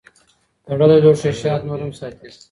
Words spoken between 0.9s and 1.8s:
لوښی شات نور